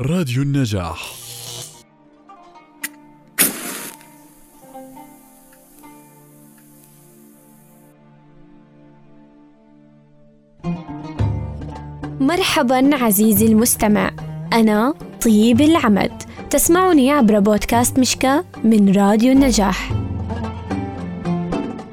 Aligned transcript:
راديو 0.00 0.42
النجاح. 0.42 1.12
مرحبا 12.20 12.90
عزيزي 12.96 13.46
المستمع. 13.46 14.10
أنا 14.52 14.94
طيب 15.24 15.60
العمد. 15.60 16.22
تسمعني 16.50 17.10
عبر 17.10 17.38
بودكاست 17.40 17.98
مشكاة 17.98 18.44
من 18.64 18.92
راديو 18.96 19.32
النجاح. 19.32 19.92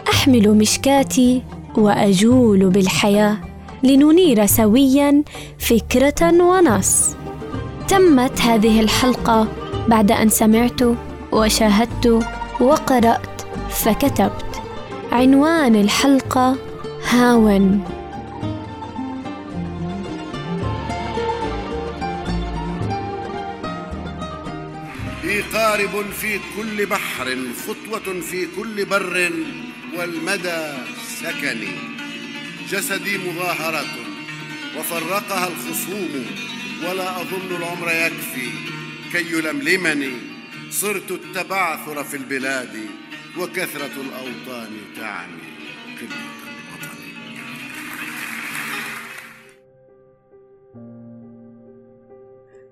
أحمل 0.09 0.57
مشكاتي 0.57 1.43
وأجول 1.77 2.69
بالحياة 2.69 3.37
لننير 3.83 4.45
سويا 4.45 5.23
فكرة 5.59 6.43
ونص. 6.43 7.20
تمت 7.87 8.41
هذه 8.41 8.79
الحلقة 8.79 9.47
بعد 9.87 10.11
أن 10.11 10.29
سمعت 10.29 10.81
وشاهدت 11.31 12.25
وقرأت 12.59 13.41
فكتبت. 13.69 14.61
عنوان 15.11 15.75
الحلقة 15.75 16.57
هاون. 17.09 17.83
قارب 25.53 26.11
في 26.11 26.39
كل 26.57 26.85
بحر 26.85 27.37
خطوة 27.67 28.21
في 28.21 28.47
كل 28.57 28.85
بر 28.85 29.31
والمدى 29.97 30.73
سكني 31.19 31.75
جسدي 32.69 33.17
مظاهرة 33.17 33.85
وفرقها 34.79 35.47
الخصوم. 35.47 36.25
ولا 36.89 37.21
أظن 37.21 37.55
العمر 37.55 37.87
يكفي 37.87 38.49
كي 39.11 39.37
يلملمني 39.37 40.13
صرت 40.69 41.11
التبعثر 41.11 42.03
في 42.03 42.17
البلاد 42.17 42.75
وكثرة 43.39 44.01
الأوطان 44.01 44.69
تعني 44.95 45.41
قلة 45.99 46.21
الوطن. 46.73 46.97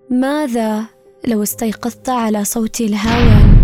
ماذا 0.10 0.86
لو 1.28 1.44
استيقظت 1.44 2.10
على 2.10 2.44
صوت 2.46 2.82
الهاون 2.82 3.56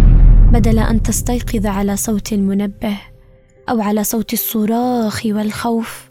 بدل 0.54 0.80
أن 0.80 1.02
تستيقظ 1.04 1.66
على 1.66 1.98
صوت 1.98 2.34
المنبه 2.34 2.98
أو 3.70 3.82
على 3.82 4.04
صوت 4.04 4.34
الصراخ 4.34 5.26
والخوف 5.26 6.10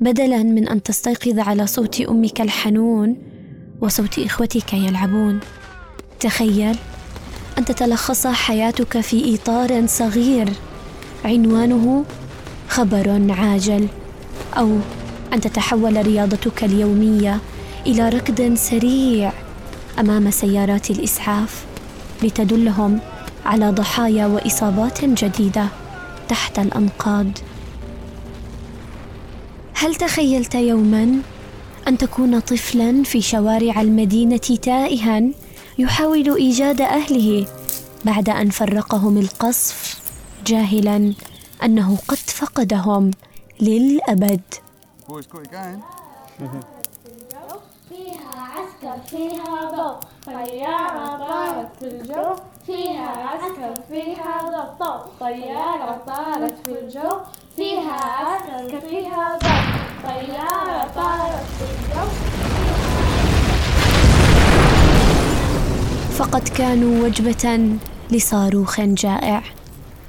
بدلا 0.00 0.42
من 0.42 0.68
أن 0.68 0.82
تستيقظ 0.82 1.38
على 1.38 1.66
صوت 1.66 2.00
أمك 2.00 2.40
الحنون 2.40 3.35
وصوت 3.80 4.18
إخوتك 4.18 4.72
يلعبون. 4.72 5.40
تخيل 6.20 6.76
أن 7.58 7.64
تتلخص 7.64 8.26
حياتك 8.26 9.00
في 9.00 9.34
إطار 9.34 9.86
صغير. 9.86 10.48
عنوانه 11.24 12.04
خبر 12.68 13.32
عاجل 13.38 13.88
أو 14.58 14.78
أن 15.32 15.40
تتحول 15.40 16.06
رياضتك 16.06 16.64
اليومية 16.64 17.40
إلى 17.86 18.08
ركض 18.08 18.54
سريع 18.54 19.32
أمام 19.98 20.30
سيارات 20.30 20.90
الإسعاف 20.90 21.64
لتدلهم 22.22 23.00
على 23.44 23.70
ضحايا 23.70 24.26
وإصابات 24.26 25.04
جديدة 25.04 25.68
تحت 26.28 26.58
الأنقاض. 26.58 27.26
هل 29.74 29.94
تخيلت 29.94 30.54
يوما 30.54 31.20
أن 31.88 31.98
تكون 31.98 32.40
طفلا 32.40 33.02
في 33.02 33.22
شوارع 33.22 33.80
المدينة 33.80 34.36
تائها 34.62 35.22
يحاول 35.78 36.36
إيجاد 36.36 36.80
أهله 36.80 37.46
بعد 38.04 38.28
أن 38.28 38.50
فرقهم 38.50 39.18
القصف 39.18 40.00
جاهلا 40.46 41.14
أنه 41.64 41.98
قد 42.08 42.16
فقدهم 42.16 43.10
للأبد. 43.60 44.40
فيها 47.88 48.30
عسكر 48.36 48.96
فيها 49.10 49.70
ضوء 49.76 49.96
طيارة 50.26 51.16
طارت 51.16 51.68
في 51.78 51.86
الجو 51.86 52.34
فيها 52.66 53.08
عسكر 53.08 53.74
فيها 53.88 54.66
ضوء 54.80 55.00
طيارة 55.20 56.02
طارت 56.06 56.54
في 56.64 56.80
الجو 56.80 57.16
فيها 57.56 57.92
عسكر 57.92 58.80
فيها 58.80 59.38
ضوء 59.42 59.85
طيارة 60.04 60.90
طارت 60.94 61.46
فقد 66.18 66.48
كانوا 66.48 67.04
وجبة 67.04 67.76
لصاروخ 68.10 68.80
جائع 68.80 69.42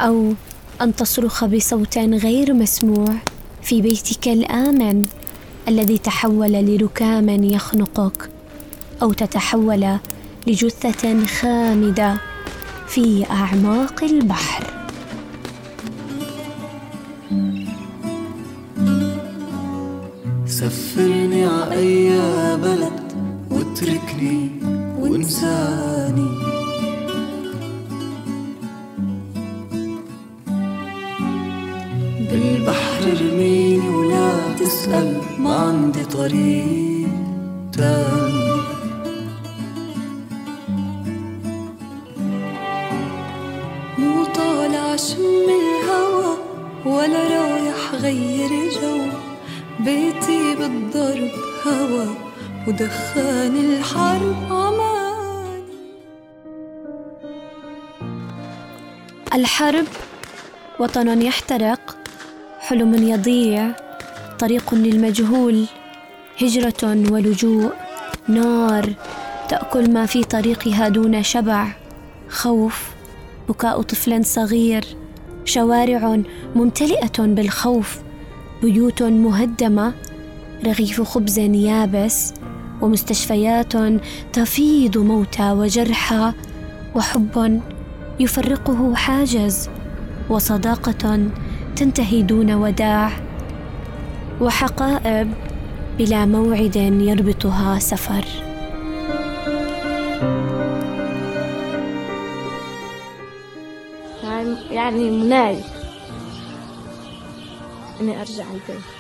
أو 0.02 0.34
أن 0.82 0.96
تصرخ 0.96 1.46
بصوت 1.46 1.98
غير 1.98 2.54
مسموع 2.54 3.16
في 3.62 3.82
بيتك 3.82 4.28
الآمن 4.28 5.06
الذي 5.68 5.98
تحول 5.98 6.52
لركام 6.52 7.30
يخنقك 7.44 8.30
أو 9.02 9.14
تتحول 9.14 9.98
لجثة 10.48 11.26
خامدة 11.26 12.18
في 12.88 13.26
أعماق 13.32 14.04
البحر. 14.04 14.67
سفرني 20.58 21.46
ع 21.46 21.72
اي 21.72 22.10
بلد 22.58 23.00
واتركني 23.52 24.50
وانساني. 25.00 26.30
بالبحر 32.30 33.04
ارميني 33.04 33.90
ولا 33.90 34.30
تسأل 34.60 35.22
ما 35.40 35.56
عندي 35.56 36.06
طريق 36.06 37.10
تاني. 37.74 38.52
مو 43.98 44.26
طالع 44.26 44.96
شم 44.96 45.48
الهوا 45.60 46.34
ولا 46.86 47.24
رايح 47.36 47.94
غير 48.02 48.50
جو. 48.82 48.98
بيتي 49.86 50.37
بالضرب 50.68 51.32
هوا 51.66 52.06
ودخان 52.68 53.56
الحرب 53.58 54.36
عماني 54.52 55.64
الحرب 59.34 59.86
وطن 60.80 61.22
يحترق 61.22 61.98
حلم 62.60 62.94
يضيع 63.08 63.72
طريق 64.40 64.74
للمجهول 64.74 65.66
هجرة 66.42 67.12
ولجوء 67.12 67.74
نار 68.28 68.94
تأكل 69.50 69.92
ما 69.92 70.06
في 70.06 70.24
طريقها 70.24 70.90
دون 70.90 71.24
شبع 71.24 71.68
خوف 72.30 72.90
بكاء 73.50 73.82
طفل 73.82 74.26
صغير 74.26 74.86
شوارع 75.46 76.20
ممتلئة 76.56 77.20
بالخوف 77.20 78.00
بيوت 78.62 79.04
مهدمة 79.04 79.94
رغيف 80.66 81.02
خبز 81.02 81.38
يابس 81.38 82.34
ومستشفيات 82.82 83.74
تفيض 84.34 84.98
موتى 84.98 85.52
وجرحى 85.52 86.34
وحب 86.96 87.62
يفرقه 88.20 88.96
حاجز 88.96 89.70
وصداقة 90.30 91.30
تنتهي 91.76 92.22
دون 92.22 92.54
وداع 92.54 93.12
وحقائب 94.42 95.34
بلا 95.98 96.26
موعد 96.26 96.76
يربطها 96.76 97.80
سفر. 97.80 98.26
يعني 104.72 105.12
مناي 105.12 105.60
اني 108.02 108.22
أرجع 108.22 108.44
البيت. 108.44 108.97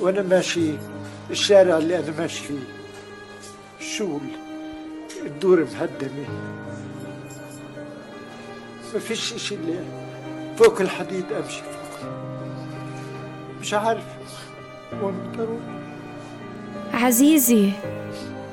وأنا 0.00 0.22
ماشي 0.22 0.70
الشارع 1.30 1.78
اللي 1.78 1.98
أنا 1.98 2.14
ماشي 2.18 2.42
فيه. 2.42 2.58
الشغل 3.80 4.20
الدور 5.26 5.60
مهدمه. 5.60 6.26
ما 8.94 9.00
فيش 9.00 9.32
إشي 9.32 9.54
اللي 9.54 9.80
فوق 10.56 10.80
الحديد 10.80 11.24
أمشي 11.32 11.60
فوق. 11.62 12.10
مش 13.60 13.74
عارف 13.74 14.04
وين 15.02 15.14
عزيزي 16.94 17.70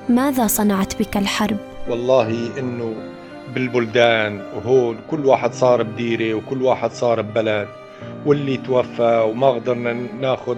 ماذا 0.09 0.47
صنعت 0.47 1.01
بك 1.01 1.17
الحرب؟ 1.17 1.57
والله 1.89 2.59
إنه 2.59 2.95
بالبلدان 3.55 4.41
وهون 4.55 4.97
كل 5.11 5.25
واحد 5.25 5.53
صار 5.53 5.83
بديرة 5.83 6.33
وكل 6.33 6.61
واحد 6.61 6.91
صار 6.91 7.21
ببلد. 7.21 7.67
واللي 8.25 8.57
توفى 8.57 9.25
وما 9.29 9.49
قدرنا 9.49 9.93
ناخذ 9.93 10.57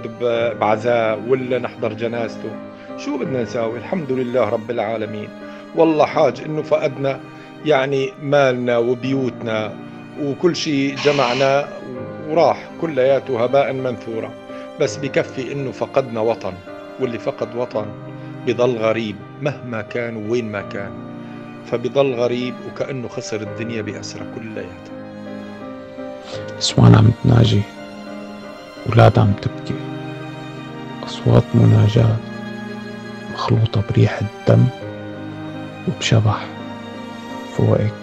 بعزاء 0.60 1.20
ولا 1.28 1.60
نحضر 1.60 1.94
جنازته. 1.94 2.52
شو 2.98 3.18
بدنا 3.18 3.44
نساوي؟ 3.44 3.78
الحمد 3.78 4.12
لله 4.12 4.50
رب 4.50 4.72
العالمين. 4.72 5.30
والله 5.76 6.06
حاج 6.06 6.42
إنه 6.46 6.62
فقدنا 6.62 7.20
يعني 7.66 8.10
مالنا 8.22 8.78
وبيوتنا 8.78 9.74
وكل 10.22 10.56
شيء 10.56 10.96
جمعنا 10.96 11.68
وراح 12.30 12.70
كلياته 12.82 13.44
هباء 13.44 13.74
منثورا 13.74 14.32
بس 14.80 14.98
بكفي 14.98 15.52
إنه 15.52 15.72
فقدنا 15.72 16.20
وطن. 16.20 16.54
واللي 17.00 17.20
فقد 17.20 17.56
وطن 17.56 17.86
بضل 18.48 18.78
غريب 18.78 19.16
مهما 19.42 19.82
كان 19.82 20.30
وين 20.30 20.52
ما 20.52 20.62
كان. 20.62 20.92
فبضل 21.66 22.14
غريب 22.14 22.54
وكأنه 22.68 23.08
خسر 23.08 23.42
الدنيا 23.42 23.82
بأسرى 23.82 24.26
كلياتها. 24.36 24.94
نسوان 26.57 26.95
عم 26.95 27.12
تناجي 27.24 27.62
أولاد 28.89 29.19
عم 29.19 29.33
تبكي. 29.42 29.75
أصوات 31.06 31.44
مناجاة 31.54 32.16
مخلوطة 33.33 33.83
بريحة 33.89 34.22
دم 34.48 34.66
وبشبح 35.88 36.45
فوقك. 37.57 37.94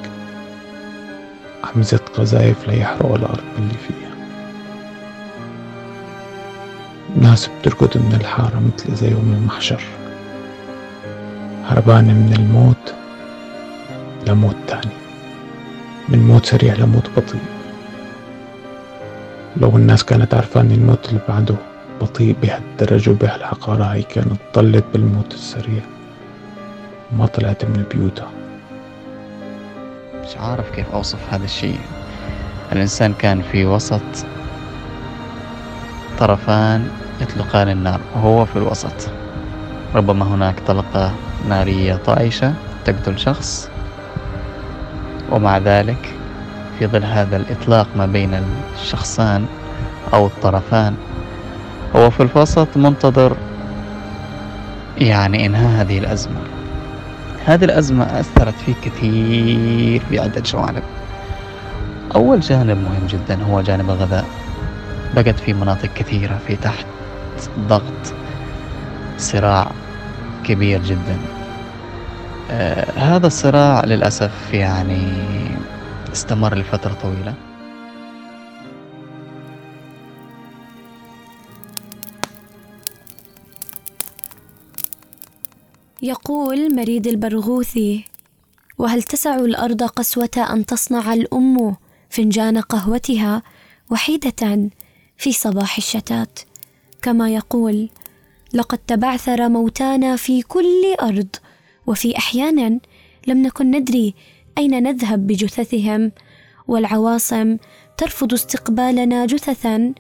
عم 1.65 1.83
زت 1.83 2.09
قذايف 2.09 2.69
ليحرقوا 2.69 3.17
الأرض 3.17 3.45
اللي 3.59 3.75
فيها. 3.89 4.13
ناس 7.21 7.49
بتركض 7.61 7.97
من 7.97 8.19
الحارة 8.21 8.63
مثل 8.67 8.95
زي 8.95 9.11
يوم 9.11 9.37
المحشر. 9.39 9.83
هربانة 11.65 12.13
من 12.13 12.33
الموت 12.39 12.95
لموت 14.29 14.57
تاني. 14.67 14.95
من 16.09 16.19
موت 16.19 16.47
سريع 16.47 16.75
لموت 16.75 17.11
بطيء. 17.17 17.41
لو 19.57 19.77
الناس 19.77 20.05
كانت 20.05 20.35
عارفة 20.35 20.61
ان 20.61 20.71
الموت 20.71 21.09
اللي 21.09 21.21
بعده 21.29 21.55
بطيء 22.01 22.37
بهالدرجة 22.43 23.11
وبهالحقارة 23.11 23.85
هي 23.85 24.03
كانت 24.03 24.41
ضلت 24.55 24.85
بالموت 24.93 25.35
السريع. 25.35 25.83
ما 27.19 27.27
طلعت 27.27 27.65
من 27.65 27.85
بيوتها. 27.95 28.29
مش 30.25 30.37
عارف 30.37 30.71
كيف 30.71 30.91
أوصف 30.93 31.19
هذا 31.35 31.45
الشيء. 31.45 31.79
الإنسان 32.73 33.13
كان 33.19 33.43
في 33.43 33.67
وسط 33.67 34.01
طرفان 36.19 36.89
يطلقان 37.21 37.69
النار 37.69 38.01
وهو 38.15 38.45
في 38.45 38.57
الوسط. 38.57 39.11
ربما 39.95 40.25
هناك 40.25 40.61
طلقة 40.67 41.13
نارية 41.49 41.95
طائشة 41.95 42.55
تقتل 42.85 43.19
شخص 43.19 43.69
ومع 45.31 45.59
ذلك 45.59 46.15
في 46.79 46.87
ظل 46.87 47.05
هذا 47.05 47.37
الإطلاق 47.37 47.87
ما 47.97 48.07
بين 48.07 48.45
الشخصان 48.75 49.47
أو 50.15 50.27
الطرفان. 50.27 50.95
هو 51.97 52.11
في 52.11 52.23
الوسط 52.23 52.77
منتظر 52.77 53.37
يعني 54.99 55.47
إنهاء 55.47 55.83
هذه 55.83 55.99
الأزمة. 55.99 56.41
هذه 57.47 57.65
الأزمة 57.65 58.05
أثرت 58.05 58.55
فيه 58.55 58.75
كثير 58.83 60.03
في 60.09 60.19
عدة 60.19 60.41
جوانب. 60.41 60.83
أول 62.15 62.41
جانب 62.41 62.79
مهم 62.79 63.07
جدا 63.07 63.43
هو 63.43 63.61
جانب 63.61 63.91
الغذاء. 63.91 64.25
بقت 65.15 65.39
في 65.39 65.53
مناطق 65.53 65.89
كثيرة 65.95 66.39
في 66.47 66.57
تحت 66.57 66.87
ضغط 67.69 68.15
صراع 69.19 69.71
كبير 70.45 70.83
جدا. 70.83 71.19
آه 72.51 72.99
هذا 72.99 73.27
الصراع 73.27 73.85
للأسف 73.85 74.55
يعني 74.55 75.13
استمر 76.13 76.59
لفترة 76.59 76.93
طويلة. 76.93 77.35
يقول 86.03 86.75
مريد 86.77 87.07
البرغوثي 87.07 88.05
وهل 88.79 89.03
تسع 89.03 89.35
الأرض 89.35 89.83
قسوة 89.83 90.31
أن 90.37 90.67
تصنع 90.67 91.13
الأم 91.15 91.77
فنجان 92.11 92.59
قهوتها 92.59 93.43
وحيدة 93.91 94.71
في 95.17 95.33
صباح 95.33 95.77
الشتات؟ 95.77 96.41
كما 97.03 97.29
يقول 97.29 97.89
لقد 98.55 98.79
تبعثر 98.79 99.49
موتانا 99.49 100.17
في 100.17 100.43
كل 100.43 100.95
أرض 101.03 101.29
وفي 101.87 102.19
احيان 102.19 102.81
لم 103.27 103.43
نكن 103.43 103.71
ندري 103.71 104.15
أين 104.59 104.83
نذهب 104.83 105.27
بجثثهم؟ 105.27 106.13
والعواصم 106.69 107.57
ترفض 107.97 108.33
استقبالنا 108.33 109.27
جثثا 109.27 109.93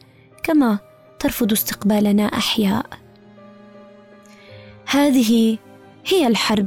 كما 0.42 0.78
ترفض 1.18 1.52
استقبالنا 1.52 2.24
أحياء. 2.26 2.86
هذه 4.86 5.58
هي 6.06 6.26
الحرب. 6.26 6.66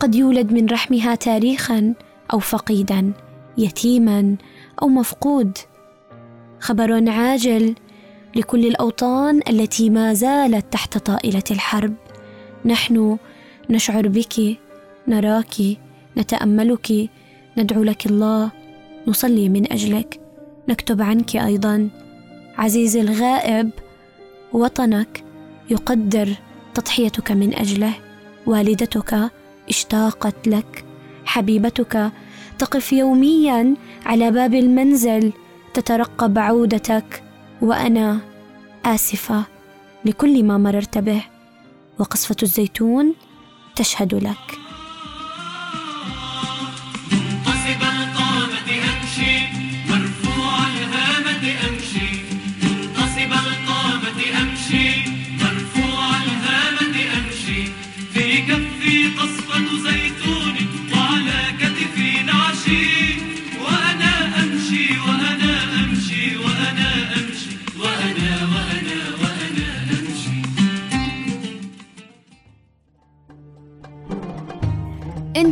قد 0.00 0.14
يولد 0.14 0.52
من 0.52 0.66
رحمها 0.66 1.14
تاريخا 1.14 1.94
أو 2.32 2.38
فقيدا 2.38 3.12
يتيما 3.58 4.36
أو 4.82 4.88
مفقود. 4.88 5.58
خبر 6.60 7.10
عاجل 7.10 7.74
لكل 8.36 8.66
الأوطان 8.66 9.40
التي 9.50 9.90
ما 9.90 10.14
زالت 10.14 10.72
تحت 10.72 10.98
طائلة 10.98 11.44
الحرب. 11.50 11.94
نحن 12.64 13.18
نشعر 13.70 14.08
بك 14.08 14.58
نراك 15.08 15.54
نتأملك 16.16 17.10
ندعو 17.58 17.82
لك 17.82 18.06
الله 18.06 18.50
نصلي 19.06 19.48
من 19.48 19.72
أجلك 19.72 20.20
نكتب 20.68 21.02
عنك 21.02 21.36
أيضا. 21.36 21.88
عزيزي 22.58 23.00
الغائب 23.00 23.70
وطنك 24.52 25.24
يقدر 25.70 26.28
تضحيتك 26.74 27.32
من 27.32 27.54
أجله. 27.54 27.94
والدتك 28.46 29.30
اشتاقت 29.68 30.48
لك. 30.48 30.84
حبيبتك 31.24 32.10
تقف 32.58 32.92
يوميا 32.92 33.74
على 34.06 34.30
باب 34.30 34.54
المنزل 34.54 35.32
تترقب 35.74 36.38
عودتك. 36.38 37.22
وأنا 37.62 38.20
آسفة 38.84 39.44
لكل 40.04 40.44
ما 40.44 40.58
مررت 40.58 40.98
به. 40.98 41.22
وقصفة 41.98 42.36
الزيتون 42.42 43.14
تشهد 43.76 44.14
لك. 44.14 44.63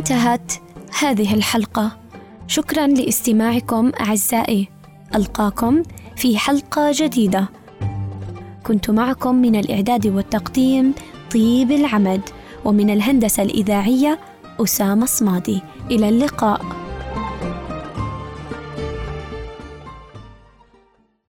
انتهت 0.03 0.53
هذه 0.99 1.33
الحلقة. 1.33 1.97
شكرا 2.47 2.87
لاستماعكم 2.87 3.91
أعزائي. 3.99 4.69
ألقاكم 5.15 5.83
في 6.15 6.37
حلقة 6.37 6.91
جديدة. 6.93 7.49
كنت 8.63 8.89
معكم 8.89 9.35
من 9.35 9.55
الإعداد 9.55 10.07
والتقديم 10.07 10.93
طيب 11.33 11.71
العمد 11.71 12.21
ومن 12.65 12.89
الهندسة 12.89 13.43
الإذاعية 13.43 14.19
أسامة 14.59 15.05
صمادي. 15.05 15.61
إلى 15.91 16.09
اللقاء. 16.09 16.82